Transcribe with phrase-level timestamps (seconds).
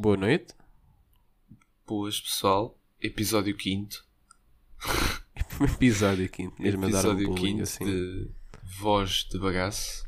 [0.00, 0.54] Boa noite.
[1.84, 2.78] Boas, pessoal.
[3.02, 3.96] Episódio 5
[5.74, 6.48] Episódio aqui.
[6.56, 7.84] Mesmo a dar um Episódio bolinho 5 assim.
[7.84, 8.30] de
[8.78, 10.06] Voz de Bagaço.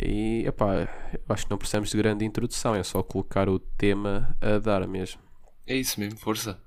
[0.00, 0.88] E epá,
[1.28, 5.20] acho que não precisamos de grande introdução, é só colocar o tema a dar mesmo.
[5.66, 6.58] É isso mesmo, força.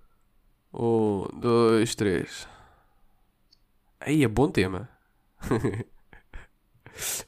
[0.72, 2.48] Um, dois, três.
[4.00, 4.88] Aí é bom tema.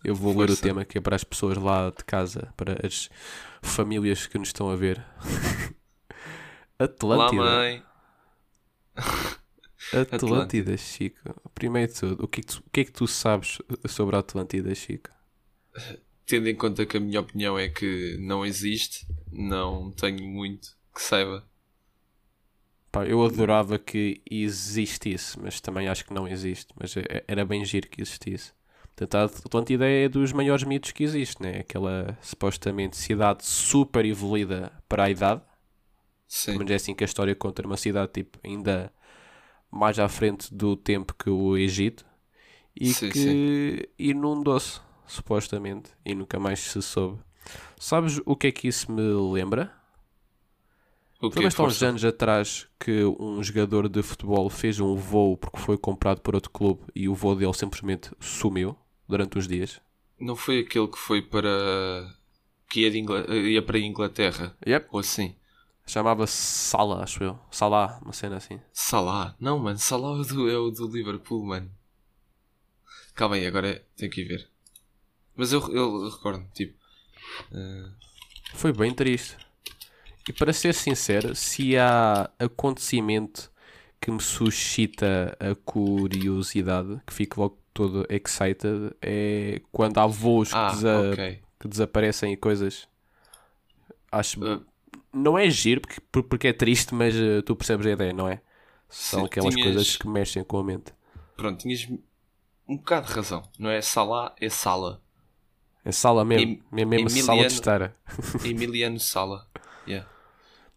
[0.03, 0.61] Eu vou ler o Força.
[0.61, 3.09] tema que é para as pessoas lá de casa, para as
[3.61, 5.03] famílias que nos estão a ver.
[7.09, 7.41] Olá, Atlântida.
[7.43, 7.83] mãe.
[10.11, 11.19] Atlântida, Chico.
[11.53, 14.15] Primeiro de tudo, o que, é que tu, o que é que tu sabes sobre
[14.15, 15.09] a Atlântida, Chico?
[16.25, 21.01] Tendo em conta que a minha opinião é que não existe, não tenho muito que
[21.01, 21.47] saiba.
[22.91, 26.73] Pá, eu adorava que existisse, mas também acho que não existe.
[26.79, 28.51] Mas é- era bem giro que existisse.
[28.99, 31.59] A Atlântida é dos maiores mitos que existe, né?
[31.59, 35.41] Aquela supostamente cidade super evoluída para a idade.
[36.27, 38.91] Sim, Mas é assim que a história conta uma cidade tipo, ainda
[39.69, 42.05] mais à frente do tempo que o Egito
[42.75, 47.19] e Sim, que inundou-se, supostamente, e nunca mais se soube.
[47.79, 49.71] Sabes o que é que isso me lembra?
[51.21, 55.77] Lembras-te há uns anos atrás que um jogador de futebol fez um voo porque foi
[55.77, 58.77] comprado por outro clube e o voo dele simplesmente sumiu
[59.07, 59.79] durante uns dias?
[60.19, 61.49] Não foi aquele que foi para.
[62.69, 64.55] que ia, de Ingla- ia para a Inglaterra?
[64.65, 64.87] Yep.
[64.91, 65.35] Ou assim?
[65.85, 67.39] Chamava-se Sala, acho eu.
[67.49, 68.59] Salah, uma cena assim.
[68.73, 69.35] Salah?
[69.39, 71.71] Não, mano, Salah é o do, é o do Liverpool, mano.
[73.15, 74.49] Calma aí, agora é- tenho que ir ver.
[75.35, 76.77] Mas eu, eu recordo, tipo.
[77.53, 77.89] eh,
[78.55, 79.37] Foi bem triste.
[80.27, 83.49] E para ser sincero, se há acontecimento
[84.01, 90.55] que me suscita a curiosidade, que fico logo todo excited, é quando há voos que,
[90.57, 91.41] ah, desa- ok.
[91.59, 92.87] que desaparecem e coisas.
[94.11, 94.43] Acho.
[94.45, 94.59] Eh,
[95.13, 98.27] Não é giro, porque, por- porque é triste, mas eh, tu percebes a ideia, não
[98.27, 98.41] é?
[98.89, 100.93] São Sim, aquelas tinhas- coisas que mexem com a mente.
[101.35, 101.87] pronto, tinhas
[102.67, 103.43] um bocado de razão.
[103.59, 105.01] Não é Salah, é Sala.
[105.85, 107.93] É sala mesmo, Em- mesmo, mesmo Emiliano- sala de estar.
[108.45, 109.47] Emiliano Sala.
[109.87, 110.07] Yeah.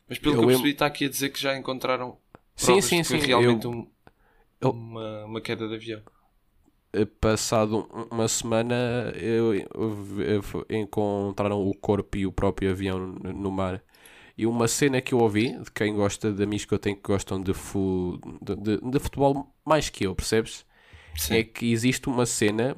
[0.08, 2.16] Mas pelo Eu que eu percebi, está aqui a dizer que já encontraram.
[2.54, 3.26] Sim, sim, que foi sim.
[3.26, 3.90] realmente Eu- um-
[4.62, 6.00] uma, uma queda de avião.
[6.92, 8.74] Eh, Passado um- uma semana,
[9.16, 9.64] eu, eu-
[10.22, 13.82] eu- encontraram o corpo e o próprio avião no no mar.
[14.36, 17.02] E uma cena que eu ouvi, de quem gosta de amigos que eu tenho que
[17.02, 20.64] gostam de, fu de, de- de futebol mais que eu, percebes?
[21.14, 21.40] Sim.
[21.40, 22.76] É que existe uma cena.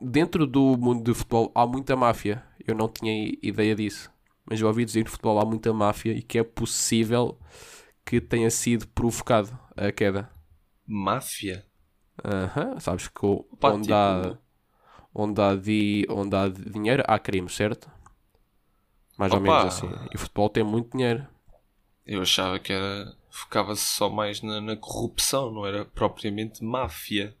[0.00, 2.44] Dentro do mundo do futebol há muita máfia.
[2.66, 3.12] Eu não tinha
[3.42, 4.10] ideia disso.
[4.46, 7.38] Mas eu ouvi dizer que no futebol há muita máfia e que é possível
[8.06, 10.30] que tenha sido provocado a queda.
[10.86, 11.66] Máfia?
[12.22, 14.38] Aham, Sabes que o- Pá, onde, tipo- há,
[15.14, 17.90] onde, há di- onde há dinheiro há crime, certo?
[19.18, 19.46] Mais ou Opa.
[19.58, 19.88] menos assim.
[20.12, 21.26] E o futebol tem muito dinheiro.
[22.06, 23.16] Eu achava que era.
[23.30, 27.34] focava-se só mais na, na corrupção, não era propriamente máfia.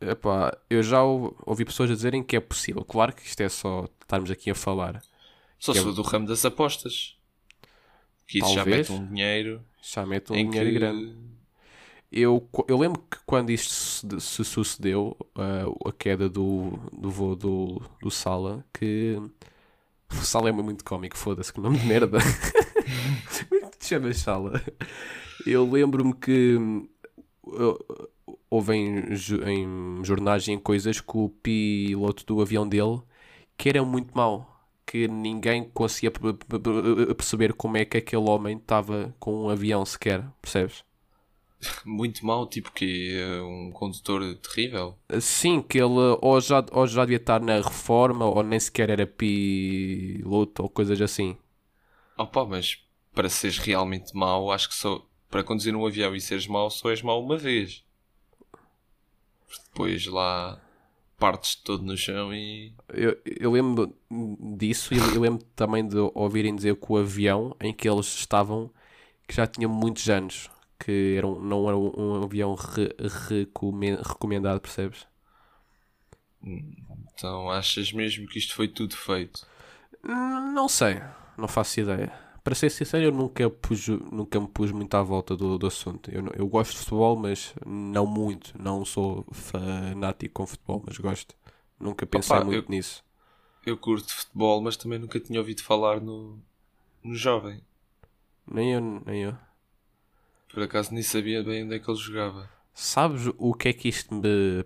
[0.00, 2.82] Epá, eu já ou- ouvi pessoas a dizerem que é possível.
[2.84, 5.02] Claro que isto é só estarmos aqui a falar.
[5.58, 7.16] Só Que se é- do ramo das apostas.
[8.26, 8.88] Que isso já Talvez.
[8.88, 9.64] mete um dinheiro.
[9.82, 10.78] Já mete um dinheiro que...
[10.78, 11.16] grande.
[12.10, 17.36] Eu, eu lembro que quando isto se, se sucedeu, ah, a queda do, do voo
[17.36, 19.16] do, do Sala, que
[20.12, 22.18] o Sala é muito cómico, foda-se, que nome de merda.
[23.48, 24.62] Como é que te chamas Sala?
[25.46, 26.58] Eu lembro-me que
[27.46, 28.10] eu-
[28.50, 29.00] houve em,
[29.46, 33.00] em jornais e em coisas que o piloto do avião dele
[33.58, 34.54] que era muito mau.
[34.86, 36.10] Que ninguém conseguia
[37.16, 40.84] perceber como é que aquele homem estava com um avião sequer, percebes?
[41.84, 44.96] Muito mau, tipo que é um condutor terrível.
[45.20, 49.06] Sim, que ele ou já, ou já devia estar na reforma ou nem sequer era
[49.06, 51.36] piloto ou coisas assim.
[52.16, 52.82] Opa, mas
[53.12, 56.90] para seres realmente mau, acho que só para conduzir um avião e seres mau, só
[56.90, 57.84] és mau uma vez.
[59.70, 60.60] Depois lá
[61.18, 62.72] partes todo no chão e.
[62.88, 63.94] Eu, eu lembro
[64.56, 68.70] disso e eu lembro também de ouvirem dizer que o avião em que eles estavam
[69.26, 72.94] que já tinha muitos anos, que era um- não era um, um avião re-
[73.28, 75.06] recomen- recomendado, percebes?
[77.12, 79.46] Então achas mesmo que isto foi tudo feito?
[80.04, 81.00] Hum, Não sei,
[81.36, 82.12] não faço ideia.
[82.44, 86.10] Para ser sincero, eu nunca, pus, nunca me pus muito à volta do, do assunto.
[86.10, 88.54] Eu, eu gosto de futebol, mas não muito.
[88.60, 91.34] Não sou fanático com futebol, mas gosto.
[91.78, 93.04] Nunca pensei Opa, muito eu- nisso.
[93.64, 96.42] Eu curto futebol, mas também nunca tinha ouvido falar no,
[97.04, 97.62] no jovem.
[98.46, 99.38] Nem eu, nem eu.
[100.52, 102.50] Por acaso nem sabia bem onde é que ele jogava.
[102.74, 104.64] Sabes o que é que isto me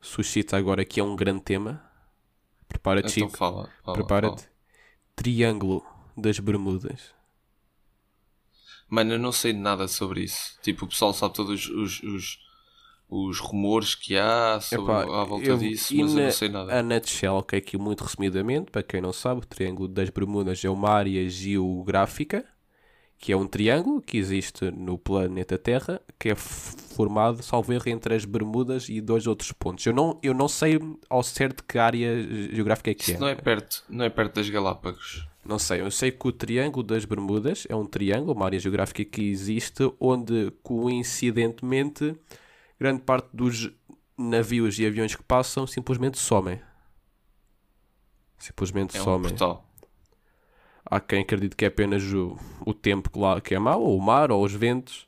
[0.00, 1.82] suscita agora que é um grande tema?
[2.68, 3.36] Prepara-te, Então Chico.
[3.36, 3.70] fala.
[3.84, 4.48] fala Prepara-te.
[5.16, 5.84] Triângulo
[6.16, 7.14] das Bermudas?
[8.88, 10.58] Mano, eu não sei nada sobre isso.
[10.62, 12.38] Tipo, o pessoal sabe todos os, os,
[13.08, 16.48] os rumores que há sobre, Epá, à volta eu- disso, mas eu na- não sei
[16.48, 16.78] nada.
[16.78, 20.70] A nutshell, ok, aqui muito resumidamente, para quem não sabe, o Triângulo das Bermudas é
[20.70, 22.44] uma área geográfica,
[23.18, 28.14] que é um triângulo que existe no planeta Terra, que é formado, salvo erro, entre
[28.14, 29.84] as Bermudas e dois outros pontos.
[29.86, 30.78] Eu não, eu não sei
[31.08, 32.22] ao certo que área
[32.52, 35.26] geográfica é que Isso não é perto, não é perto das Galápagos.
[35.44, 39.04] Não sei, eu sei que o Triângulo das Bermudas é um triângulo, uma área geográfica
[39.04, 42.16] que existe, onde coincidentemente
[42.80, 43.70] grande parte dos
[44.18, 46.60] navios e aviões que passam simplesmente somem.
[48.38, 49.30] Simplesmente É um somem.
[49.30, 49.65] portal.
[50.88, 53.98] Há quem acredite que é apenas o, o tempo que lá que é mau, ou
[53.98, 55.06] o mar, ou os ventos,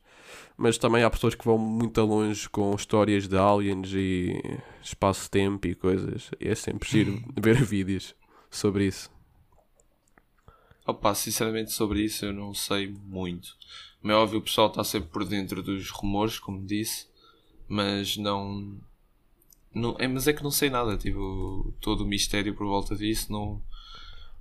[0.57, 4.43] mas também há pessoas que vão muito longe com histórias de aliens e
[4.83, 6.31] espaço-tempo e coisas.
[6.41, 8.15] E é sempre giro ver vídeos
[8.51, 9.09] sobre isso.
[10.85, 13.57] Opa, sinceramente sobre isso eu não sei muito.
[14.01, 17.07] Como é óbvio, o pessoal está sempre por dentro dos rumores, como disse,
[17.69, 18.77] mas não.
[19.73, 23.31] não é, mas é que não sei nada, tipo, todo o mistério por volta disso,
[23.31, 23.63] não,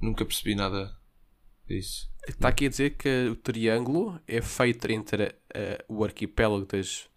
[0.01, 0.95] nunca percebi nada
[1.68, 2.10] disso.
[2.28, 7.10] Está aqui a dizer que o triângulo é feito entre eh, o arquipélago das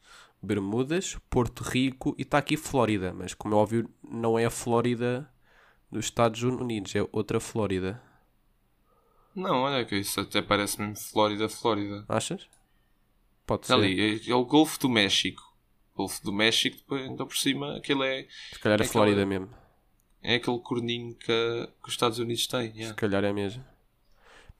[0.42, 5.28] Bermudas, Porto Rico e está aqui Flórida, mas como é óbvio, não é a Flórida
[5.90, 8.00] dos Estados Unidos, é outra Flórida.
[9.34, 12.04] Não, olha que isso até parece mesmo Flórida, Flórida.
[12.08, 12.48] Achas?
[13.46, 13.74] Pode ser.
[13.74, 15.42] Ali, é, é o Golfo do México.
[15.94, 19.40] Golfo do México, depois, ainda por cima, aquele é, Se calhar é é Flórida aquela-
[19.40, 19.54] mesmo.
[20.22, 21.26] é aquele corninho que,
[21.82, 22.72] que os Estados Unidos têm.
[22.72, 22.94] Se yeah.
[22.96, 23.64] calhar é mesmo.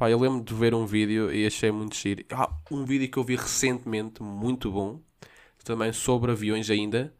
[0.00, 2.24] Pá, eu lembro de ver um vídeo e achei muito giro.
[2.30, 4.98] Ah, um vídeo que eu vi recentemente, muito bom,
[5.62, 7.12] também sobre aviões ainda.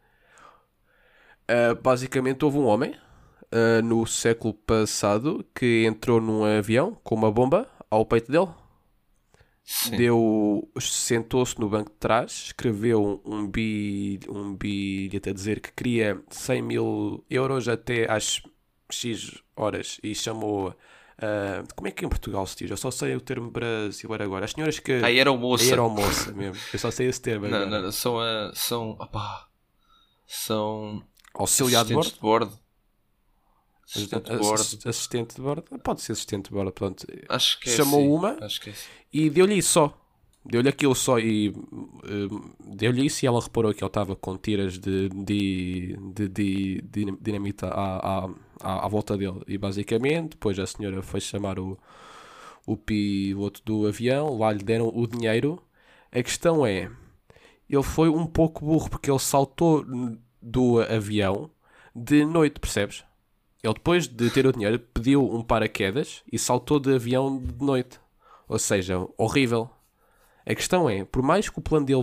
[1.47, 2.95] Ah, basicamente houve um homem
[3.53, 8.49] ah, no século passado que entrou num avião com uma bomba ao peito dele.
[9.63, 9.99] Sim.
[9.99, 16.19] Deu, sentou-se no banco de trás, escreveu um, bi, um bilhete a dizer que queria
[16.31, 18.43] 100 mil euros até às
[18.91, 20.75] X horas e chamou.
[21.21, 22.71] Ah, como é que em Portugal se diz?
[22.71, 24.45] Eu só sei o termo brasileiro agora.
[24.45, 24.93] As senhoras que.
[24.93, 25.65] Aí era o moço.
[26.35, 26.57] Mesmo.
[26.73, 27.47] Eu só sei esse termo.
[27.47, 27.67] Agora.
[27.67, 29.49] não, não, são a, são, opá,
[30.27, 31.03] são
[31.35, 32.13] Auxiliar de bordo?
[32.13, 32.59] de bordo.
[33.87, 34.55] Assistente de bordo.
[34.61, 35.65] Assist- Assistente de bordo?
[35.83, 36.73] Pode ser assistente de bordo.
[36.73, 37.07] Pronto.
[37.29, 38.09] Acho que é Chamou assim.
[38.37, 38.45] uma?
[38.45, 38.89] Acho que é assim.
[39.13, 39.97] E deu-lhe isso só.
[40.45, 44.79] Deu-lhe aquilo só e hum, deu-lhe isso e ela reparou que ele estava com tiras
[44.79, 49.43] de, de, de, de, de dinamita à, à, à, à volta dele.
[49.47, 51.79] E basicamente, depois a senhora foi chamar o,
[52.67, 55.63] o piloto do avião, lá lhe deram o dinheiro.
[56.13, 56.91] A questão é,
[57.69, 59.85] ele foi um pouco burro porque ele saltou
[60.43, 61.51] do avião
[61.95, 63.05] de noite, percebes?
[63.63, 68.01] Ele depois de ter o dinheiro pediu um paraquedas e saltou de avião de noite.
[68.49, 69.71] Ou seja, horrível.
[70.47, 72.03] A questão é, por mais que o plano dele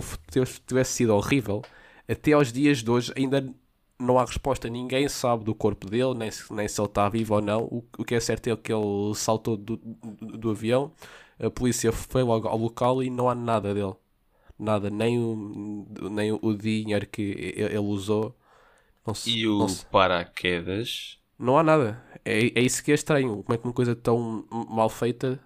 [0.66, 1.62] tivesse sido horrível,
[2.08, 3.52] até aos dias de hoje ainda
[3.98, 4.68] não há resposta.
[4.68, 7.64] Ninguém sabe do corpo dele, nem se, nem se ele está vivo ou não.
[7.64, 10.92] O, o que é certo é que ele saltou do, do, do avião,
[11.40, 13.94] a polícia foi logo ao local e não há nada dele.
[14.58, 17.22] Nada, nem o, nem o dinheiro que
[17.56, 18.36] ele usou.
[19.14, 21.20] Se- E o paraquedas.
[21.38, 22.02] não há nada.
[22.24, 23.42] É, é isso que é estranho.
[23.42, 25.40] Como é que uma coisa tão mal feita,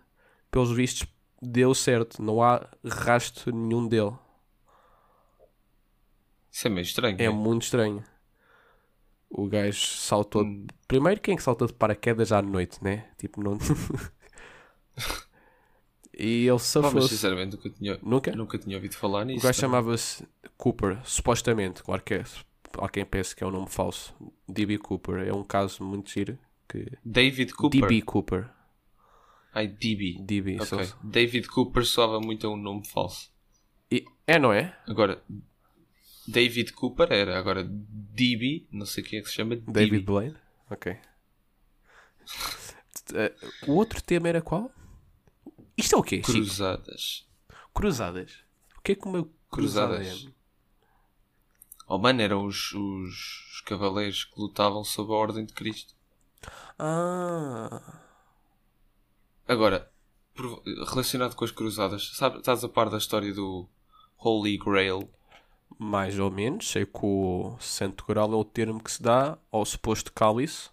[0.51, 1.07] pelos vistos,
[1.41, 2.23] deu certo.
[2.23, 4.13] Não há rastro nenhum dele.
[6.53, 7.19] Isso é meio estranho.
[7.19, 7.31] É né?
[7.31, 8.05] muito estranho.
[9.35, 10.45] O gajo saltou.
[10.45, 10.67] Hum.
[10.87, 13.07] Primeiro, quem é que saltou de paraquedas à noite, né?
[13.17, 13.57] Tipo, não.
[16.15, 18.37] e ele Pá, mas sinceramente nunca tinha, Nunca?
[18.37, 19.43] nunca tinha ouvido falar O nisso.
[19.43, 19.71] gajo também.
[19.71, 21.83] chamava-se Cooper, supostamente.
[21.83, 22.25] Claro que é.
[22.79, 24.15] Há quem pense que é um nome falso.
[24.49, 24.79] D.B.
[24.79, 25.27] Cooper.
[25.27, 26.39] É um caso muito giro.
[26.69, 26.87] Que...
[27.05, 27.81] David Cooper.
[27.81, 28.03] D.B.
[28.03, 28.51] Cooper.
[29.55, 30.19] Ai, DB.
[30.23, 30.57] D.B.
[30.61, 30.67] Ok.
[30.87, 33.31] só- David Cooper soava muito a um nome falso.
[33.91, 34.75] E- É, não é?
[34.87, 35.23] Agora,
[36.27, 37.39] David Cooper era.
[37.39, 39.57] Agora, DB, não sei quem é que se chama.
[39.57, 40.05] David DB.
[40.05, 40.37] Blaine?
[40.71, 40.97] Ok.
[43.15, 43.35] Eh,
[43.67, 44.71] o outro tema era qual?
[45.77, 46.17] Isto é o quê?
[46.19, 46.33] Chico?
[46.33, 47.29] Cruzadas.
[47.75, 48.33] Cruzadas.
[48.79, 50.27] O que é que uma cruzada Cruzadas.
[50.29, 50.33] é?
[51.89, 55.95] Oh, mano, eram os, os, os cavaleiros que lutavam sob a ordem de Cristo.
[56.79, 58.01] Ah,
[59.47, 59.91] Agora,
[60.89, 63.69] relacionado com as cruzadas, sabe, estás a par da história do
[64.17, 65.11] Holy Grail?
[65.79, 66.71] Mais ou menos.
[66.71, 70.71] Sei que o Santo Graal é o termo que se dá ao suposto cálice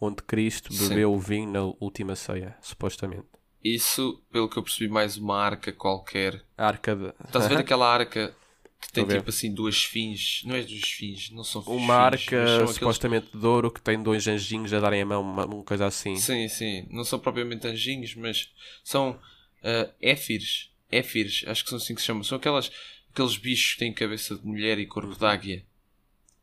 [0.00, 3.26] onde Cristo bebeu o vinho na última ceia, supostamente.
[3.62, 6.44] Isso, pelo que eu percebi, mais uma arca qualquer.
[6.58, 7.12] A arca de...
[7.24, 8.34] Estás a ver aquela arca?
[8.82, 10.42] que tem tipo assim duas fins.
[10.44, 11.70] Não é dos fins, não são fins.
[11.70, 15.22] Uma arca são aqueles- supostamente de ouro que tem dois anjinhos a darem a mão,
[15.22, 16.16] uma, uma coisa assim.
[16.16, 16.86] Sim, sim.
[16.90, 18.50] Não são propriamente anjinhos, mas
[18.82, 19.18] são
[19.62, 20.70] ah, éfires.
[20.90, 22.24] Éfires, acho que são assim que se chamam.
[22.24, 22.72] São aquelas,
[23.12, 25.64] aqueles bichos que têm cabeça de mulher e corpo de águia.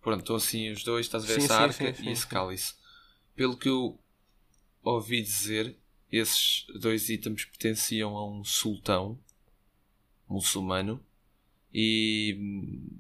[0.01, 2.27] Pronto, estão assim os dois, estás a ver Sim, essa sim, arca sim, e esse
[2.27, 2.73] cálice.
[3.35, 3.99] Pelo que eu
[4.83, 5.75] ouvi dizer,
[6.11, 9.19] esses dois itens pertenciam a um sultão
[10.27, 11.03] muçulmano
[11.73, 12.99] e hum,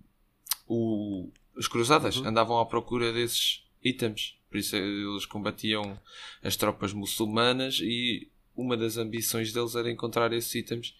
[0.67, 2.27] o, os cruzadas Uhum.
[2.27, 4.37] andavam à procura desses itens.
[4.49, 5.99] Por isso eles combatiam
[6.43, 10.95] as tropas muçulmanas e uma das ambições deles era encontrar esses itens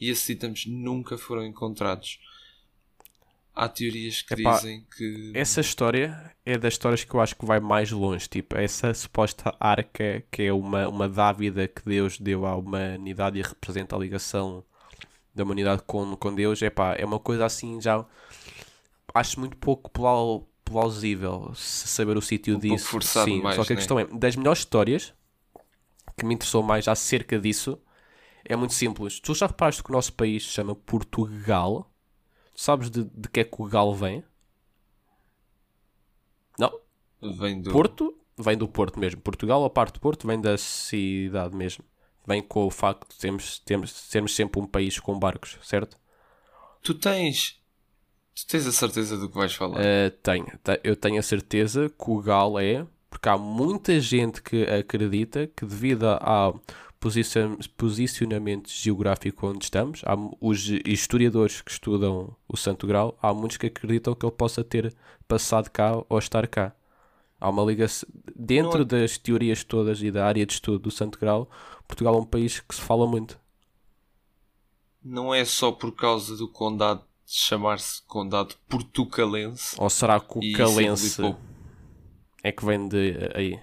[0.00, 2.18] e esses itens nunca foram encontrados.
[3.54, 7.46] Há teorias que Epá, dizem que Essa história é das histórias que eu acho que
[7.46, 8.28] vai mais longe.
[8.28, 13.42] Tipo, essa suposta arca que é uma, uma dávida que Deus deu à humanidade e
[13.42, 14.64] representa a ligação
[15.34, 16.62] da humanidade com, com Deus.
[16.62, 18.04] Epá, é uma coisa assim já.
[19.14, 22.84] Acho muito pouco plau- plausível saber o sítio Um pouco disso.
[22.84, 23.76] forçado Sim, demais, só que a né?
[23.76, 25.14] questão é: das melhores histórias
[26.18, 27.80] que me interessou mais acerca disso
[28.48, 29.20] é muito simples.
[29.20, 31.90] Tu já reparaste que o nosso país se chama Portugal?
[32.54, 34.24] Tu sabes de, de que é que o Gal vem?
[36.58, 36.72] Não,
[37.38, 39.20] vem do Porto vem do Porto mesmo.
[39.20, 41.84] Portugal, a parte do Porto, vem da cidade mesmo.
[42.26, 45.96] Vem com o facto de termos, termos, sermos sempre um país com barcos, certo?
[46.82, 47.60] Tu tens
[48.34, 49.80] tu tens a certeza do que vais falar?
[49.80, 50.46] Uh, tenho.
[50.62, 55.46] Te- Eu tenho a certeza que o Gal é, porque há muita gente que acredita
[55.46, 56.60] que devido ao
[57.76, 63.66] posicionamento geográfico onde estamos, há os historiadores que estudam o Santo Grau, há muitos que
[63.66, 64.94] acreditam que ele possa ter
[65.26, 66.72] passado cá ou estar cá.
[67.40, 68.08] Há uma ligação.
[68.34, 71.48] Dentro Não das teorias todas e da área de estudo do Santo Grau,
[71.86, 73.38] Portugal é um país que se fala muito.
[75.04, 80.52] Não é só por causa do condado de chamar-se condado portucalense Ou será que o
[80.56, 81.22] Calense
[82.42, 83.60] é que vem de aí?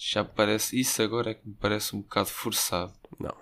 [0.00, 2.94] Já parece, isso agora é que me parece um bocado forçado.
[3.18, 3.36] Não.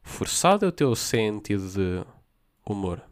[0.00, 2.06] Forçado é o teu sentido de
[2.64, 3.02] humor.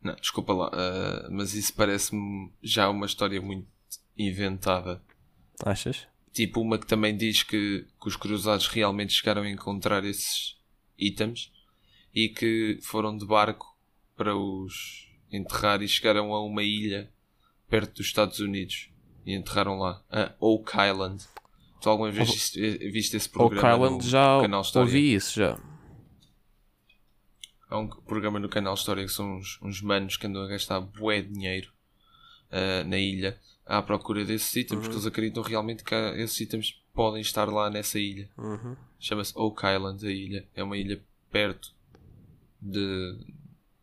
[0.00, 3.68] Não, desculpa lá, ah, mas isso parece-me já uma história muito
[4.16, 5.02] inventada.
[5.62, 6.08] Achas?
[6.32, 10.56] Tipo uma que também diz que, que os cruzados realmente chegaram a encontrar esses
[10.98, 11.52] itens
[12.14, 13.76] e que foram de barco
[14.16, 17.12] para os enterrar e chegaram a uma ilha
[17.68, 18.91] perto dos Estados Unidos
[19.24, 21.24] e enterraram lá, a Oak Island.
[21.80, 24.86] Tu alguma vez viste, viste esse O programa Kylan no já canal História?
[24.86, 25.58] ouvi isso já.
[27.68, 30.80] Há um programa no canal História que são uns, uns manos que andam a gastar
[30.80, 31.72] bué de dinheiro
[32.50, 37.20] ah, na ilha à procura desses itens, porque eles acreditam realmente que esses itens podem
[37.22, 38.28] estar lá nessa ilha.
[38.36, 38.76] Uhum.
[39.00, 40.46] Chama-se Oak Island, a ilha.
[40.54, 41.72] É uma ilha perto
[42.60, 43.16] de,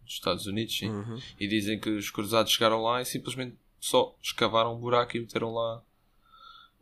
[0.03, 0.89] dos Estados Unidos, sim.
[0.89, 1.19] Uhum.
[1.39, 5.53] E dizem que os cruzados chegaram lá e simplesmente só escavaram um buraco e meteram
[5.53, 5.81] lá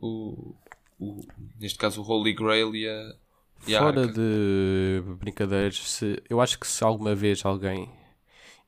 [0.00, 0.54] o,
[0.98, 1.20] o
[1.58, 3.14] neste caso o Holy Grail e a,
[3.66, 4.18] e a Fora arca.
[4.18, 7.90] de brincadeiras, se, eu acho que se alguma vez alguém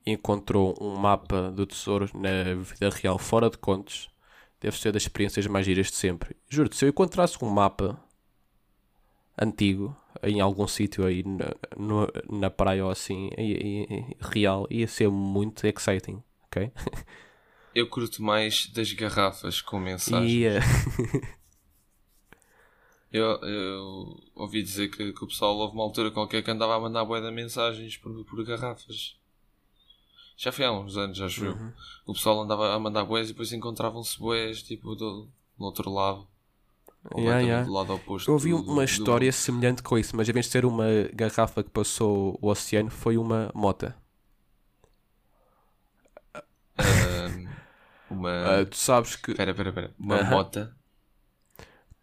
[0.05, 4.09] encontrou um mapa do tesouro na vida real fora de contos,
[4.61, 6.35] deve ser das experiências mais giras de sempre.
[6.49, 7.99] Juro-te, se eu encontrasse um mapa
[9.39, 14.67] antigo em algum sítio aí na, no- na praia ou assim, e- e- e- real,
[14.69, 16.71] ia ser muito exciting, ok?
[17.73, 20.43] Eu curto mais das garrafas com mensagens.
[20.43, 20.59] Eh,
[23.13, 26.79] Eu, eu ouvi dizer que, que o pessoal houve uma altura qualquer que andava a
[26.79, 29.17] mandar bué de mensagens por, por garrafas.
[30.37, 31.51] Já foi há uns anos, acho eu.
[31.51, 31.73] Uhum.
[32.05, 36.25] O pessoal andava a mandar bués e depois encontravam-se bués tipo do, do outro lado.
[37.03, 37.65] Completamente yeah.
[37.65, 38.29] do lado oposto.
[38.29, 40.63] Eu ouvi do- do- uma do- história semelhante com isso, mas em vez de ser
[40.65, 43.93] uma garrafa que passou o oceano, foi uma mota.
[48.11, 48.59] Uma.
[48.61, 49.95] Ah, tu sabes que Espera, espera, espera.
[49.99, 50.29] Uma Aham.
[50.29, 50.75] mota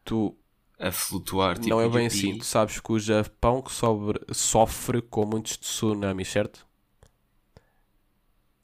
[0.05, 0.37] tu
[0.79, 1.57] a flutuar.
[1.57, 2.39] Tipo, não é bem assim.
[2.39, 6.67] Tu sabes que o Japão que sobre- sofre com muitos tsunamis, certo?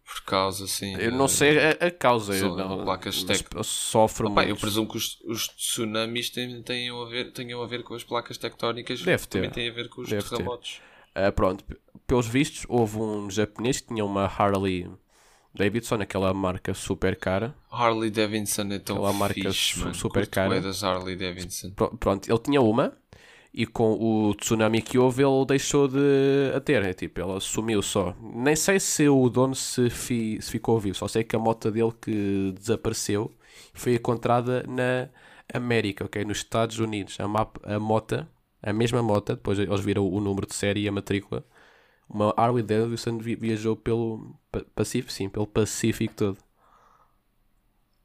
[0.05, 0.95] Por causa assim.
[0.97, 2.35] Eu não sei a, a causa.
[2.35, 7.09] eu não, placas mas tec- sofre Opa, eu presumo que os, os tsunamis tenham, a
[7.09, 9.03] ver, tenham a ver com as placas tectónicas.
[9.03, 9.39] Deve ter.
[9.39, 10.29] Também têm a ver com os Deve ter.
[10.37, 10.81] terremotos.
[11.15, 11.65] Ah, pronto,
[12.07, 14.89] pelos vistos, houve um japonês que tinha uma Harley
[15.55, 17.55] Davidson, aquela marca super cara.
[17.71, 19.95] Harley Davidson é tão Aquela marca fixe, su- mano.
[19.95, 20.61] super Curto cara.
[20.61, 21.71] das Harley Davidson.
[21.71, 22.93] Pro- Pronto, ele tinha uma
[23.53, 26.83] e com o tsunami que houve ele deixou de a ter.
[26.85, 28.15] É tipo, ela sumiu só.
[28.21, 31.71] Nem sei se o dono se, fi- se ficou vivo, só sei que a moto
[31.71, 33.31] dele que desapareceu
[33.73, 35.09] foi encontrada na
[35.53, 36.25] América, ok?
[36.25, 37.19] Nos Estados Unidos.
[37.21, 38.27] A, map, a moto,
[38.63, 41.45] a mesma moto, depois eles viram o número de série e a matrícula,
[42.09, 46.39] Uma Harley Davidson vi- viajou pelo Pa- Pacífico, sim, pelo Pacífico todo.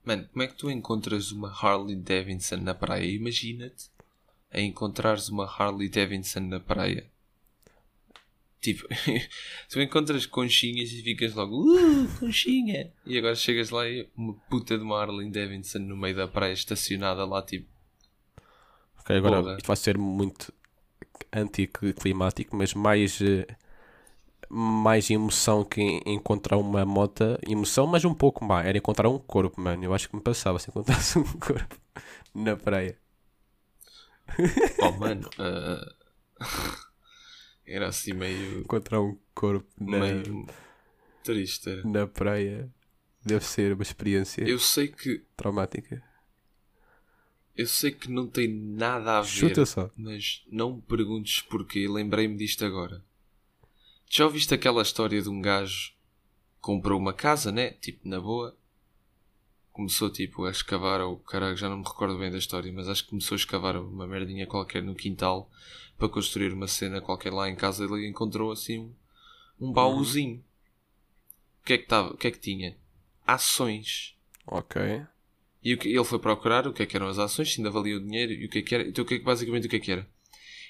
[0.03, 3.05] Mano, como é que tu encontras uma Harley Davidson na praia?
[3.05, 3.89] Imagina-te
[4.51, 7.09] a encontrares uma Harley Davidson na praia.
[8.61, 8.87] Tipo,
[9.69, 12.91] tu encontras conchinhas e ficas logo, uh, conchinha!
[13.05, 16.51] E agora chegas lá e uma puta de uma Harley Davidson no meio da praia
[16.53, 17.67] estacionada lá, tipo,
[18.99, 20.53] Ok, agora isto vai ser muito
[21.33, 23.47] anticlimático, mas mais, eh,
[24.49, 27.23] mais emoção que en- encontrar uma moto.
[27.47, 28.63] Emoção, mas um pouco má.
[28.63, 29.83] Era encontrar um corpo, mano.
[29.83, 31.77] Eu acho que me passava se encontrasse um corpo
[32.33, 32.97] na praia.
[34.81, 35.95] oh mano, ah,
[37.65, 40.45] era assim meio, Encontrar um corpo na, meio
[41.23, 41.81] triste.
[41.83, 42.69] na praia
[43.25, 46.01] deve ser uma experiência Eu sei que, traumática.
[47.55, 49.27] eu sei que não tem nada a ver.
[49.27, 49.89] Chuta só.
[49.97, 53.03] Mas não me perguntes porquê, lembrei-me disto agora.
[54.09, 57.71] Já ouviste aquela história de um gajo que comprou uma casa, né?
[57.73, 58.57] Tipo, na boa.
[59.71, 63.03] Começou, tipo, a escavar, ou caralho, já não me recordo bem da história, mas acho
[63.03, 65.49] que começou a escavar uma merdinha qualquer no quintal
[65.97, 67.85] para construir uma cena qualquer lá em casa.
[67.85, 70.43] Ele encontrou, assim, um, um baúzinho.
[71.61, 72.75] O que é que tava, o que é que tinha?
[73.27, 74.17] Ações.
[74.47, 75.05] Ok.
[75.63, 77.69] E o que, ele foi procurar o que é que eram as ações, se ainda
[77.69, 78.87] valia o dinheiro e o que é que era.
[78.87, 80.07] Então, o que é que, basicamente, o que é que era?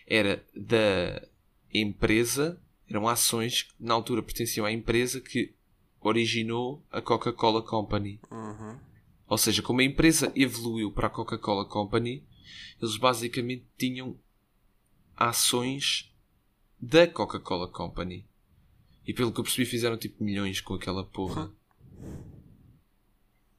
[0.06, 1.26] Era da
[1.74, 5.54] empresa, eram ações que na altura pertenciam à empresa que
[6.02, 8.20] originou a Coca-Cola Company.
[8.32, 8.80] Uhum.
[9.28, 12.24] Ou seja, como a empresa evoluiu para a Coca-Cola Company,
[12.82, 14.18] eles basicamente tinham
[15.16, 16.12] ações
[16.82, 18.26] da Coca-Cola Company.
[19.06, 21.52] E pelo que eu percebi, fizeram tipo milhões com aquela porra.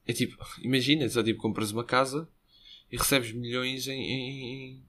[0.06, 2.28] É tipo, imagina, só tipo, compras uma casa
[2.90, 4.84] e recebes milhões em, em,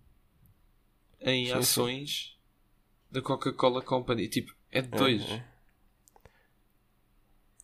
[1.22, 2.41] em ações
[3.12, 4.28] da Coca-Cola Company.
[4.28, 5.22] Tipo, é de dois.
[5.30, 5.44] É, é.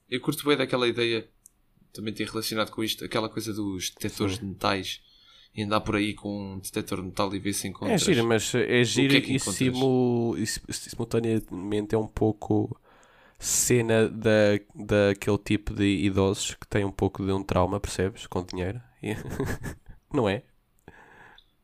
[0.10, 1.28] Eu curto bem daquela ideia,
[1.94, 5.02] também tem relacionado com isto, aquela coisa dos detectores de metais.
[5.56, 8.02] E andar por aí com um detector de metal e ver se É encontras.
[8.04, 12.80] giro, mas é giro que é que e, simu- e sim- simultaneamente é um pouco
[13.40, 18.28] cena da, daquele tipo de idosos que tem um pouco de um trauma, percebes?
[18.28, 18.80] Com dinheiro.
[20.14, 20.44] Não é?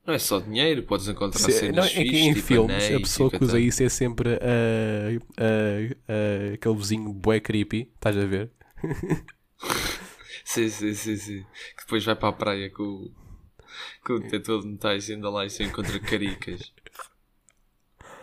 [0.05, 2.69] Não é só dinheiro, podes encontrar Se- cenas não, é que fixes, em tipo filmes
[2.73, 7.39] anéis a pessoa e que usa isso é sempre ah, ah, ah, aquele vizinho bué
[7.39, 8.51] creepy, estás a ver?
[10.45, 11.43] Sim, sim, sim, sim.
[11.77, 13.11] Que depois vai para a praia com, o-
[14.05, 16.73] com o detector de metais e anda lá e se encontra caricas.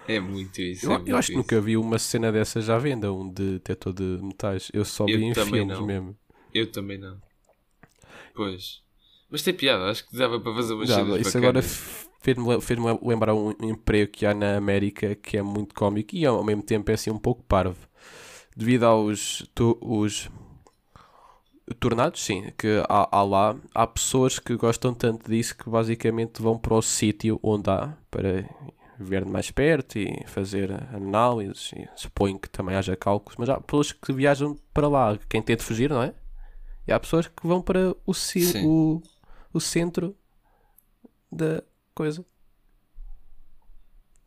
[0.06, 0.86] É muito isso.
[0.86, 3.92] Eu, é eu muito acho que nunca vi uma cena dessas à venda, um detector
[3.92, 4.70] de metais.
[4.72, 5.86] Eu só Eu vi em também filmes não.
[5.86, 6.18] mesmo.
[6.54, 7.20] Eu também não.
[8.34, 8.82] Pois.
[9.30, 11.62] Mas tem piada, acho que dava para fazer umas cenas isso agora
[12.20, 16.42] fez-me fez lembrar um emprego que há na América que é muito cómico e ao
[16.44, 17.76] mesmo tempo é assim um pouco parvo.
[18.56, 20.28] Devido aos tu- os
[21.78, 26.58] tornados, sim, que há, há lá, há pessoas que gostam tanto disso que basicamente vão
[26.58, 28.44] para o sítio onde há para
[28.98, 33.58] ver de mais perto e fazer análises e suponho que também haja cálculos, mas há
[33.60, 36.12] pessoas que viajam para lá, quem tenta fugir, não é?
[36.86, 38.12] E há pessoas que vão para o,
[38.62, 39.02] o,
[39.52, 40.16] o centro
[41.30, 41.62] da
[41.94, 42.24] coisa.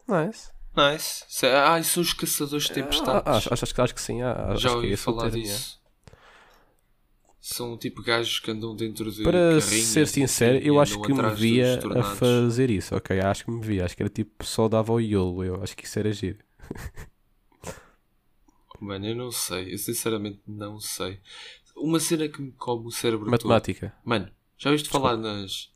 [0.07, 0.51] Nice.
[0.75, 1.25] Nice.
[1.45, 3.23] Ah, e são os caçadores de tempestades.
[3.25, 4.21] Ah, acho, acho, acho que sim.
[4.21, 5.81] ah, Já é ouvi o falar disso.
[7.39, 9.23] São tipo gajos que andam dentro de é.
[9.25, 12.95] Para ser sincero, eu acho que me via a fazer isso.
[12.95, 13.83] Ok, acho que me via.
[13.85, 15.43] Acho que era tipo só dava o iolo.
[15.43, 16.39] Eu acho que isso era giro.
[18.79, 19.73] Mano, eu não sei.
[19.73, 21.19] Eu sinceramente não sei.
[21.75, 23.31] Uma cena que me come o cérebro todo.
[23.31, 23.93] Matemática.
[24.05, 24.31] Mano,
[24.63, 25.69] já ouviste falar nas...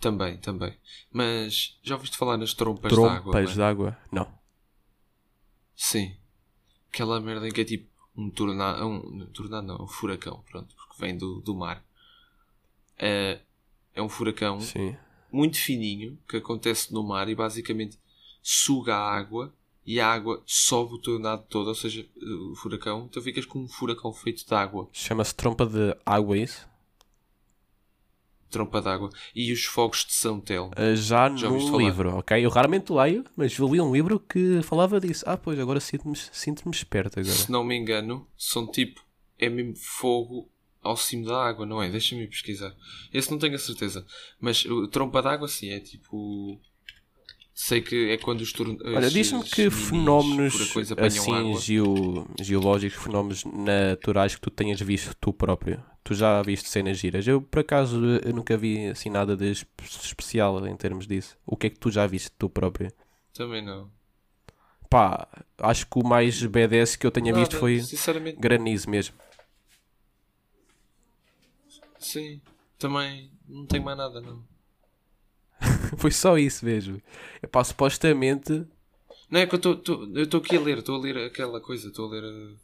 [0.00, 0.76] Também, também.
[1.12, 3.20] Mas já ouviste falar nas trompas, de água?
[3.20, 3.54] Trompas mano?
[3.54, 3.98] de água.
[4.10, 4.38] Não.
[5.76, 6.16] Sim.
[6.92, 8.84] Aquela merda em que é tipo um tornado...
[8.84, 10.74] Um, tornado não, um furacão, pronto.
[10.74, 11.84] Porque vem do, do mar.
[12.98, 13.38] É,
[13.94, 14.96] é um furacão Sim.
[15.30, 17.96] muito fininho que acontece no mar e basicamente
[18.42, 19.54] suga a água
[19.86, 22.04] e a água sobe o tornado todo, ou seja,
[22.50, 23.06] o furacão.
[23.08, 26.73] Então ficas com um furacão feito de água, Chama-se trompa de água, é isso?
[28.54, 29.10] Trompa de água.
[29.34, 30.72] E os fogos de São Telmo.
[30.76, 31.78] Ah, Já, Já falar?
[31.82, 32.44] livro, ok?
[32.44, 35.24] Eu raramente leio, mas eu li um livro que falava disso.
[35.26, 37.34] Ah, pois, agora sinto-me sinto esperto agora.
[37.34, 39.02] Se não me engano, são tipo.
[39.38, 40.48] É mesmo fogo
[40.82, 41.90] ao cimo da água, não é?
[41.90, 42.74] Deixa-me pesquisar.
[43.12, 44.06] Esse não tenho a certeza.
[44.40, 46.60] Mas o trompa de água, sim, é tipo.
[47.54, 48.84] Sei que é quando os tornados.
[48.84, 55.82] Olha, diz-me que fenómenos assim geo- geológicos, fenómenos naturais que tu tenhas visto tu próprio.
[56.02, 57.26] Tu já viste cenas giras.
[57.26, 61.36] Eu, por acaso, eu nunca vi assim nada de espe- especial em termos disso.
[61.46, 62.92] O que é que tu já viste tu próprio?
[63.32, 63.90] Também não.
[64.90, 65.26] pá,
[65.58, 69.14] acho que o mais BDS que eu tenha visto Nada, foi Sinceramente, granizo mesmo.
[71.98, 72.40] sim.
[72.78, 74.42] Também não tenho mais nada, não.
[76.04, 77.00] Foi só isso mesmo.
[77.42, 78.66] Epá, supostamente.
[79.30, 82.10] Não é que eu estou aqui a ler, estou a ler aquela coisa, estou a
[82.10, 82.58] ler uh,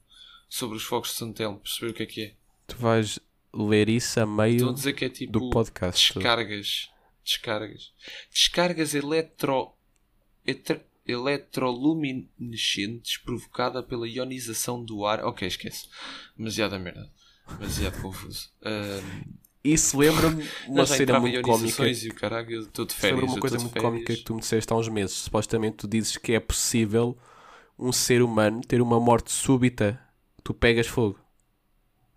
[0.47, 2.35] sobre os fogos de Santelmo, perceber o que é que é.
[2.67, 3.19] Tu vais
[3.55, 6.13] ler isso a a meio dizer que é tipo do podcast.
[6.13, 6.91] descargas,
[7.25, 7.95] descargas,
[8.31, 9.73] descargas eletro,
[10.47, 15.25] eter- eletroluminescentes provocada pela ionização do ar.
[15.25, 15.89] Ok, esquece.
[16.37, 17.11] Demasiada merda.
[17.59, 18.51] Demasiado confuso.
[18.63, 19.23] Ahm,
[19.63, 21.87] Isso lembra-me uma já cena muito cómica.
[21.87, 23.21] e o caralho, eu estou de férias.
[23.21, 25.17] lembra-me uma coisa muito cómica que tu me disseste há uns meses.
[25.17, 27.17] Supostamente tu dizes que é possível
[27.79, 30.01] um ser humano ter uma morte súbita.
[30.43, 31.19] Tu pegas fogo.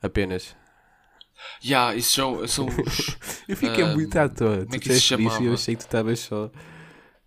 [0.02, 0.56] Apenas.
[1.64, 3.18] Ya, isso são, são os.
[3.48, 4.64] Eu fiquei Ah, muito à toa.
[4.64, 6.50] como é que isso se e eu achei que tu estavas só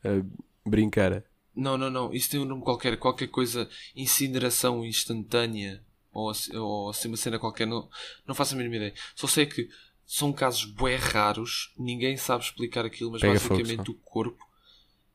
[0.04, 1.22] a brincar.
[1.54, 2.12] Não, não, não.
[2.12, 2.96] Isso tem um nome qualquer.
[2.98, 3.68] Qualquer coisa.
[3.94, 5.82] Incineração instantânea.
[6.12, 7.66] Ou, ou assim uma cena qualquer.
[7.66, 7.88] Não,
[8.26, 8.94] não faço a mínima ideia.
[9.14, 9.68] Só sei que
[10.06, 11.72] são casos bué raros.
[11.78, 13.12] Ninguém sabe explicar aquilo.
[13.12, 14.38] Mas Pega fogo, basicamente o corpo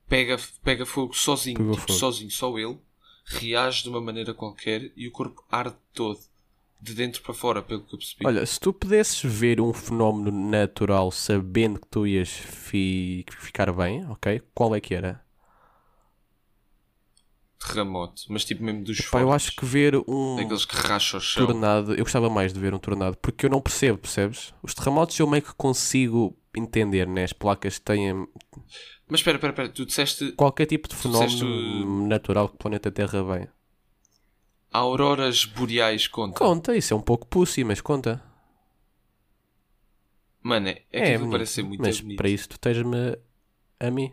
[0.07, 1.57] pega, pega fogo sozinho.
[1.57, 1.93] Tipo, fogo.
[1.93, 2.29] sozinho.
[2.31, 2.77] Só ele.
[3.25, 4.91] Reage de uma maneira qualquer.
[4.95, 6.19] E o corpo arde todo.
[6.83, 8.25] De dentro para fora, pelo que eu percebi.
[8.25, 14.03] Olha, se tu pudesses ver um fenómeno natural sabendo que tu ias fi- ficar bem,
[14.09, 14.41] ok?
[14.51, 15.23] Qual é que era?
[17.67, 18.23] Terremoto.
[18.29, 21.45] Mas tipo mesmo dos Pá, eu acho que ver um Daqueles que racham o chão.
[21.45, 24.53] tornado, eu gostava mais de ver um tornado, porque eu não percebo, percebes?
[24.63, 27.23] Os terremotos eu meio que consigo entender, né?
[27.23, 28.27] As placas têm
[29.07, 29.69] Mas espera, espera, espera.
[29.69, 33.47] Tu disseste qualquer tipo de fenómeno disseste, natural que o planeta Terra vem.
[34.71, 36.37] auroras boreais conta.
[36.39, 38.23] Conta, isso é um pouco pussy, mas conta.
[40.43, 42.17] Mano, é, é que aquilo bonito, parece ser muito mas bonito.
[42.17, 43.17] para isso tu tens-me
[43.79, 44.11] a mim.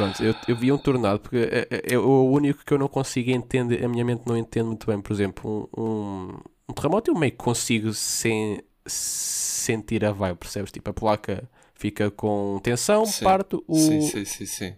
[0.00, 2.88] Pronto, eu, eu vi um tornado porque é, é- é o único que eu não
[2.88, 5.00] consigo entender, a minha mente não entende muito bem.
[5.00, 10.72] Por exemplo, um, um, um terremoto eu meio que consigo sem, sentir a vibe, percebes?
[10.72, 13.24] Tipo, a placa fica com tensão, Sim.
[13.24, 14.76] parte, o, Sim, sim, sim, sim.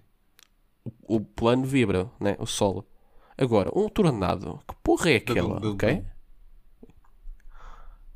[1.08, 2.37] o plano vibra, né?
[2.38, 2.87] O solo.
[3.37, 6.04] Agora, um tornado, que porra é aquela, bum, ok?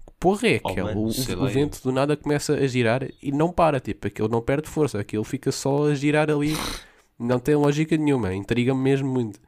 [0.07, 0.91] Que porra é Oh, aquela?
[0.91, 1.49] mano, o, o eu.
[1.49, 5.25] vento do nada começa a girar e não para, tipo, aquilo não perde força, aquilo
[5.25, 6.55] fica só a girar ali.
[7.19, 9.41] Não tem lógica nenhuma, intriga-me mesmo muito.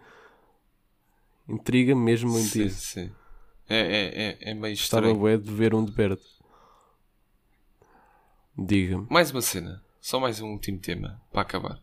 [1.48, 2.80] Intriga-me mesmo muito sim, isso.
[2.80, 3.12] sim.
[3.68, 5.18] É, é, é, é meio Estava estranho.
[5.18, 6.22] bué de ver um de perto.
[8.56, 9.06] Diga-me.
[9.10, 9.82] Mais uma cena.
[10.00, 11.82] Só mais um último tema para acabar.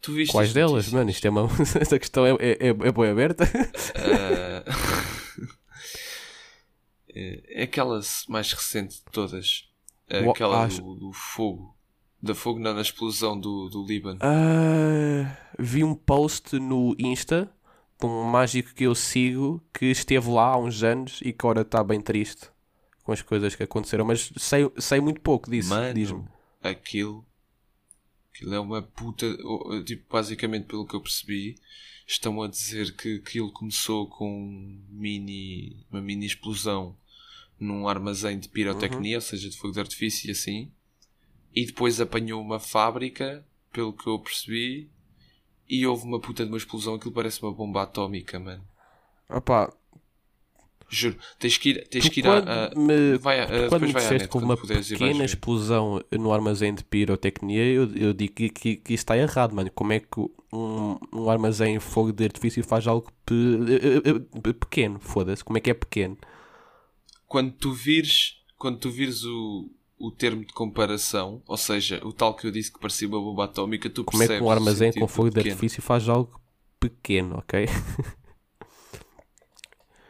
[0.00, 0.92] Tu viste Quais as delas, notícias?
[0.92, 1.10] mano?
[1.10, 1.48] Isto é uma...
[1.80, 3.44] Esta questão é, é, é, é bem aberta.
[3.96, 4.64] Ah,
[7.12, 9.68] é aquela mais recente de todas.
[10.08, 11.75] Aquela do, do fogo.
[12.22, 14.18] Da fogo na, na explosão do, do Líbano.
[14.22, 17.50] Ah, vi um post no Insta
[17.98, 21.62] de um mágico que eu sigo que esteve lá há uns anos e que agora
[21.62, 22.48] está bem triste
[23.02, 25.68] com as coisas que aconteceram, mas sei, sei muito pouco disso.
[25.68, 26.28] Mano,
[26.60, 27.24] aquilo,
[28.34, 29.26] aquilo é uma puta.
[29.84, 31.54] Tipo, basicamente, pelo que eu percebi,
[32.06, 36.96] estão a dizer que aquilo começou com um mini, uma mini explosão
[37.58, 40.70] num armazém de pirotecnia, ou seja, de fogo de artifício e assim,
[41.56, 44.90] e depois apanhou uma fábrica, pelo que eu percebi,
[45.68, 46.94] e houve uma puta de uma explosão.
[46.96, 48.64] Aquilo parece uma bomba atómica, mano.
[49.28, 49.70] Opá,
[50.88, 53.92] Juro, tens que ir, tens que ir a, a- me, vai a- quando me depois
[53.92, 58.12] vai à net, que quando uma puderes pequena explosão no armazém de pirotecnia, eu, eu
[58.12, 59.70] digo que, que, que isso está errado, mano.
[59.74, 60.20] Como é que
[60.52, 65.00] um, um armazém fogo de artifício faz algo pe- pequeno?
[65.00, 66.16] Foda-se, como é que é pequeno?
[67.26, 72.34] quando tu vires, quando tu vires o, o termo de comparação, ou seja, o tal
[72.34, 74.92] que eu disse que parecia uma bomba atómica, tu Como é que um o armazém
[74.92, 76.40] com fogo de artifício faz algo
[76.80, 77.66] pequeno, ok?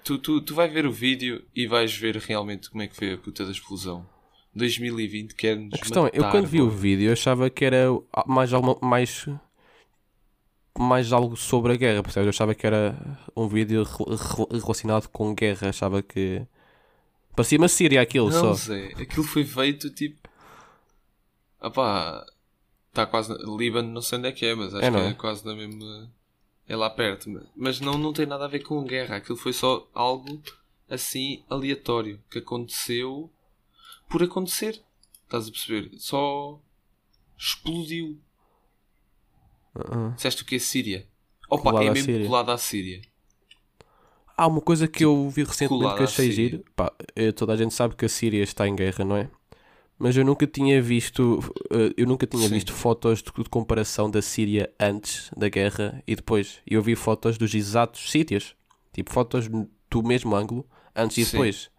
[0.05, 3.12] Tu, tu, tu vais ver o vídeo e vais ver realmente como é que foi
[3.12, 4.07] a puta da explosão.
[4.55, 6.70] 2020 quer-nos A questão é, eu matar, quando vi o pô.
[6.70, 7.87] vídeo eu achava que era
[8.27, 9.27] mais, alguma, mais,
[10.79, 12.27] mais algo sobre a guerra, percebes?
[12.27, 12.96] Eu achava que era
[13.37, 16.46] um vídeo rel- rel- relacionado com guerra, achava que...
[17.37, 18.55] Parecia uma Síria aquilo Não, só.
[18.55, 20.29] Zé, aquilo foi feito tipo.
[21.61, 22.27] Opá,
[22.88, 23.29] está quase.
[23.29, 23.57] Na...
[23.57, 25.07] Líbano, não sei onde é que é, mas acho É, que é?
[25.09, 26.11] é quase na mesma.
[26.68, 27.31] É lá perto.
[27.55, 29.16] mas- não, não tem nada a ver com guerra.
[29.16, 30.42] Aquilo foi só algo
[30.90, 33.31] assim aleatório que aconteceu
[34.09, 34.83] por acontecer.
[35.25, 35.90] Estás a perceber?
[35.99, 36.59] Só
[37.38, 38.18] explodiu.
[39.75, 40.12] Uh-uh.
[40.14, 41.07] Disseste o que é Síria?
[41.51, 42.27] Opa, Colado é mesmo Síria.
[42.27, 43.03] colado à Síria.
[44.37, 46.64] Há uma coisa que eu vi recentemente colado que achei giro.
[46.75, 49.29] Pá, eh, toda a gente sabe que a Síria está em guerra, não é?
[49.99, 52.55] Mas eu nunca tinha visto, eh, eu nunca tinha Sim.
[52.55, 56.61] visto fotos de, de comparação da Síria antes da guerra e depois.
[56.66, 58.55] Eu vi fotos dos exatos sítios,
[58.92, 61.31] tipo fotos do mesmo ângulo, antes e Sim.
[61.31, 61.70] depois.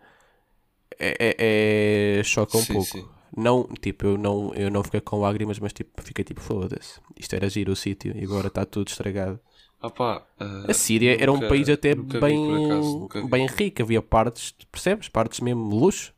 [0.99, 2.85] É, é, é- choca um Sim, pouco.
[2.85, 3.05] sim.
[3.35, 6.99] Não, tipo, eu não, eu não fiquei com lágrimas, mas tipo, fiquei tipo, foda-se.
[7.19, 9.39] Isto era giro o sítio e agora está tudo estragado.
[9.79, 13.45] Ah pá, ah, A Síria era um nunca- país até nunca bem, acaso, nunca bem
[13.45, 13.81] rico.
[13.83, 15.07] Havia partes, percebes?
[15.07, 16.13] Partes mesmo luxo.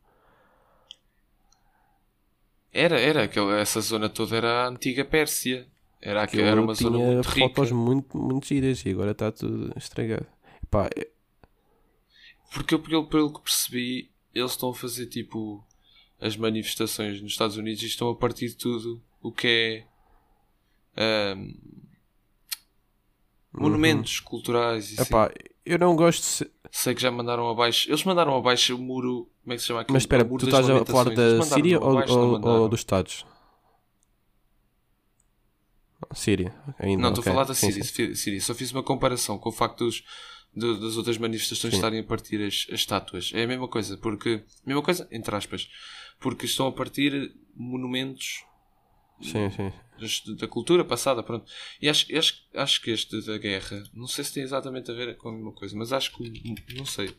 [2.71, 5.67] Era, era, aquela, essa zona toda era a antiga Pérsia.
[6.01, 7.75] Era, aqu- Eu era uma zona muito fotos rica.
[7.75, 10.25] muito, muito giras e agora está tudo estragado.
[10.69, 11.09] Pá, é-
[12.53, 15.65] Porque eu, pelo, pelo que percebi, eles estão a fazer tipo
[16.21, 19.85] as manifestações nos Estados Unidos e estão a partir de tudo o que
[20.95, 21.53] é ahm,
[23.53, 25.03] monumentos culturais e assim.
[25.03, 25.31] epá,
[25.65, 26.51] eu não gosto de ser...
[26.71, 27.89] Sei que já mandaram abaixo.
[27.89, 29.27] Eles mandaram abaixo o muro.
[29.43, 29.93] Como é que se chama aquilo?
[29.95, 33.25] Mas espera, tu estás a falar da Síria ou, abaixo, ou, ou dos Estados?
[36.13, 37.01] Síria, ainda.
[37.01, 37.31] Não, estou ok.
[37.31, 38.15] a falar da Sim, Síria, sim.
[38.15, 38.41] Síria.
[38.41, 40.03] Só fiz uma comparação com o facto dos,
[40.55, 41.77] do- das outras manifestações Sim.
[41.77, 43.31] estarem a partir as, as estátuas.
[43.33, 44.43] É a mesma coisa, porque.
[44.65, 45.69] Mesma coisa, entre aspas.
[46.19, 48.43] Porque estão a partir monumentos
[49.21, 50.35] Sim, sim.
[50.35, 51.49] da cultura passada, pronto.
[51.81, 55.17] E acho, acho, acho que este da guerra, não sei se tem exatamente a ver
[55.17, 56.55] com a mesma coisa, mas acho que.
[56.75, 57.13] Não sei.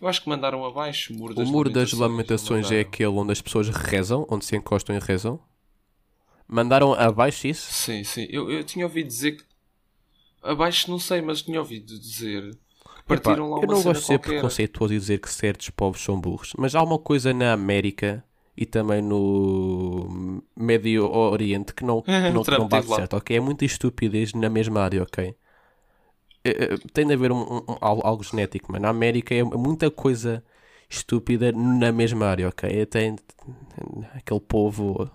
[0.00, 2.70] Eu acho que mandaram abaixo o muro O das muro das lamentações.
[2.70, 5.40] não é aquele onde as pessoas rezam, onde se encostam e rezam.
[6.46, 7.72] Mandaram abaixo isso?
[7.72, 8.26] Sim, sim.
[8.30, 9.44] Eu, eu tinha ouvido dizer que.
[10.42, 12.56] Abaixo não sei, mas tinha ouvido dizer
[13.06, 14.30] partiram Epá, lá eu uma não cena gosto de ser qualquer.
[14.32, 18.24] preconceituoso e dizer que certos povos são burros, mas há uma coisa na América
[18.56, 22.96] e também no Médio Oriente que não, que não, que não bate lá.
[22.96, 23.36] certo, ok?
[23.36, 25.34] É muita estupidez na mesma área, ok?
[26.44, 30.44] É, é, Tem de haver um, um- algo, genético, mas na América é muita coisa
[30.88, 32.68] estúpida na mesma área, ok?
[32.70, 33.16] É, Tem
[34.14, 35.10] aquele povo,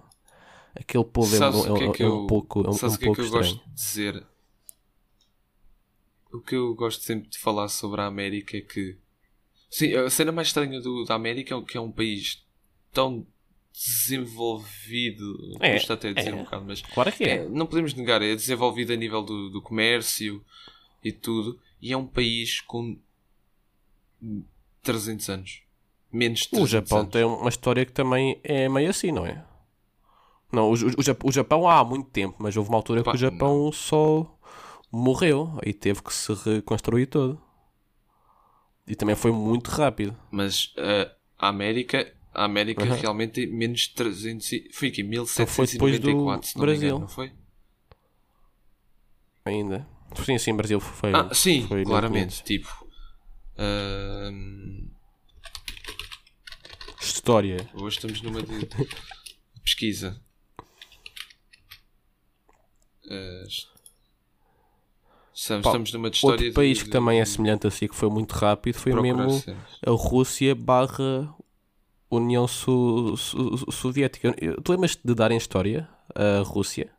[0.75, 2.79] aquele povo é, um- o que é é que é um eu- pouco, é um,
[2.79, 3.29] Sabes um o que é pouco que eu estranho.
[3.29, 4.27] gosto de dizer?
[6.33, 8.97] O que eu gosto sempre de falar sobre a América é que.
[9.69, 12.43] Sim, a cena mais estranha do, da América é que é um país
[12.91, 13.25] tão
[13.73, 15.57] desenvolvido.
[15.59, 16.35] É, custa até dizer é.
[16.35, 16.81] um bocado, mas.
[16.81, 17.29] Claro que é.
[17.37, 20.43] é, não podemos negar, é desenvolvido a nível do, do comércio
[21.03, 21.59] e tudo.
[21.81, 22.97] E é um país com
[24.83, 25.61] 300 anos.
[26.11, 27.11] Menos de 300 O Japão anos.
[27.11, 29.43] tem uma história que também é meio assim, não é?
[30.51, 33.11] Não, o, o, o Jap- o Japão há muito tempo, mas houve uma altura Pá,
[33.11, 34.37] que o Japão só
[34.91, 37.41] morreu e teve que se reconstruir todo.
[38.85, 40.17] E também foi muito rápido.
[40.29, 42.95] Mas uh, a América, a América Aham.
[42.95, 44.51] realmente menos de 300.
[44.51, 46.87] e- Foi aqui, Então foi depois do 1794, Brasil.
[46.87, 47.31] engano, não foi?
[49.45, 49.87] Ainda.
[50.25, 51.13] Sim, sim, Brasil foi.
[51.13, 52.43] Ah, sim, foi claramente.
[52.43, 52.69] Tipo,
[56.99, 57.69] História.
[57.73, 58.67] hoje estamos numa de
[59.63, 60.21] pesquisa.
[65.33, 66.45] Estamos, Pá, estamos numa de história.
[66.47, 69.43] Outro país de- que também é semelhante a si, que foi muito rápido, foi mesmo
[69.85, 71.33] a Rússia barra
[72.11, 72.45] União
[73.71, 74.33] Soviética.
[74.63, 76.91] Tu lembras de dar em história a Rússia?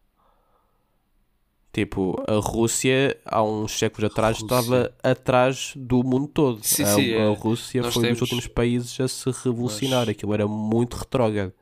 [1.73, 4.45] Tipo, a Rússia há uns séculos atrás Rússia.
[4.59, 6.61] estava atrás do mundo todo.
[6.63, 7.35] Sim, a, sim, a é.
[7.35, 10.09] Rússia foi temos- dos últimos países a se revolucionar.
[10.09, 11.53] Aquilo era muito retrógrado.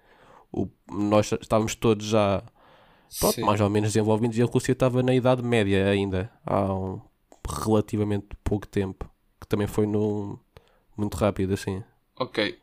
[0.52, 2.42] O- nós estávamos todos já
[3.20, 3.42] pronto, Sim.
[3.44, 7.00] mais ou menos desenvolvidos e a Rússia estava na Idade Média ainda, há um
[7.48, 9.08] relativamente pouco tempo,
[9.40, 10.36] que também foi num,
[10.96, 11.84] muito rápido assim.
[12.18, 12.58] Ok.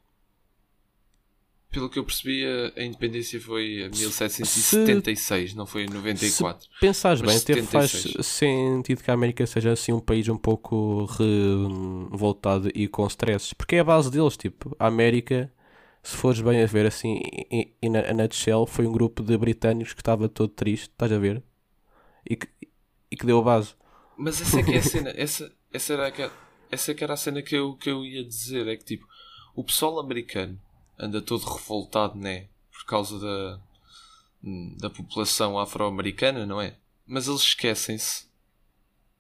[1.78, 6.68] Pelo que eu percebi, a, a independência foi em 1776, não foi em 94.
[6.82, 8.26] Pensares Mas bem, até faz 76.
[8.26, 13.76] sentido que a América seja assim um país um pouco revoltado e com stresses, porque
[13.76, 15.54] é a base deles, tipo, a América,
[16.02, 19.38] se fores bem a ver assim, e, e na, a nutshell, foi um grupo de
[19.38, 21.44] britânicos que estava todo triste, estás a ver?
[22.28, 22.48] E que,
[23.12, 23.76] e que deu a base.
[24.18, 25.14] Mas essa é que é a cena.
[25.16, 26.34] Essa, essa, era aquela,
[26.72, 28.68] essa é que era a cena que eu, que eu ia dizer.
[28.68, 29.06] É que tipo,
[29.56, 30.60] o pessoal americano
[30.98, 32.48] anda todo revoltado, né?
[32.72, 33.60] Por causa da,
[34.78, 36.76] da população afro-americana, não é?
[37.06, 38.28] Mas eles esquecem-se.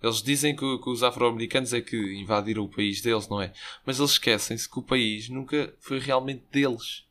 [0.01, 3.51] Eles dizem que, que os afro-americanos é que invadiram o país deles, não é?
[3.85, 7.03] Mas eles esquecem-se que o país nunca foi realmente deles.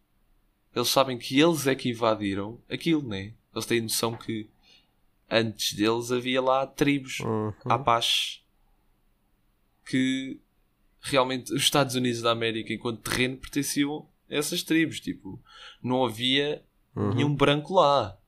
[0.74, 3.33] Eles sabem que eles é que invadiram aquilo, né?
[3.52, 4.48] Eles têm noção que
[5.29, 7.52] antes deles havia lá tribos Uhum.
[7.64, 8.40] Apache
[9.87, 10.38] que
[11.00, 15.41] realmente os Estados Unidos da América enquanto terreno pertenciam essas tribos tipo
[15.83, 16.62] não havia
[16.95, 17.15] Uhum.
[17.15, 18.19] nenhum branco lá ou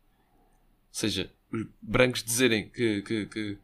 [0.92, 3.58] seja os brancos dizerem que, que, que,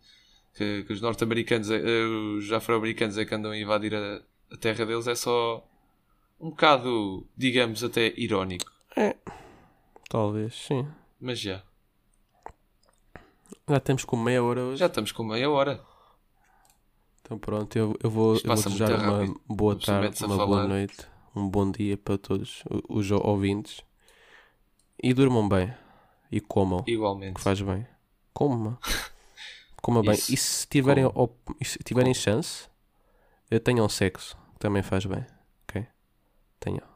[0.55, 2.05] que- que os norte-americanos é- eh,
[2.39, 5.63] os afro-americanos é que andam a invadir a, a terra deles é só
[6.41, 9.15] um bocado digamos até irónico É.
[10.09, 10.87] Talvez, sim.
[11.21, 11.63] Mas já.
[13.69, 14.79] Já temos com meia hora hoje.
[14.79, 15.81] Já estamos com meia hora.
[17.23, 20.97] Então pronto, eu, eu vou, eu vou desejar uma boa tarde, uma boa noite,
[21.35, 23.83] um bom dia para todos os ouvintes.
[25.03, 25.73] E durmam bem.
[26.31, 27.35] E comam, Igualmente.
[27.35, 27.87] que faz bem.
[28.33, 28.79] Coma.
[29.83, 30.13] Coma bem.
[30.15, 30.33] Isso.
[30.33, 32.69] E se tiverem, op- e se tiverem chance,
[33.63, 35.25] tenham sexo, que também faz bem.
[35.69, 35.87] Ok?
[36.59, 36.94] Tenham.